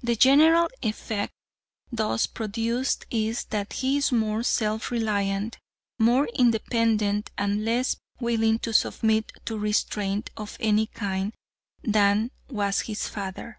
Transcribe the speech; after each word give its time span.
The 0.00 0.14
general 0.14 0.68
effect 0.80 1.32
thus 1.90 2.28
produced 2.28 3.04
is 3.10 3.46
that 3.46 3.72
he 3.72 3.96
is 3.96 4.12
more 4.12 4.44
self 4.44 4.92
reliant, 4.92 5.58
more 5.98 6.28
independent, 6.36 7.32
and 7.36 7.64
less 7.64 7.96
willing 8.20 8.60
to 8.60 8.72
submit 8.72 9.32
to 9.46 9.58
restraint 9.58 10.30
of 10.36 10.56
any 10.60 10.86
kind 10.86 11.34
than 11.82 12.30
was 12.48 12.82
his 12.82 13.08
father. 13.08 13.58